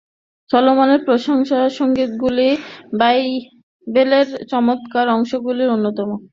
[0.49, 2.47] সলোমনের প্রার্থনা-সঙ্গীতগুলি
[2.99, 6.09] বাইবেলের চমৎকার অংশগুলির অন্যতম।